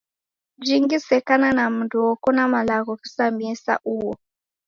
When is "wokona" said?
2.05-2.43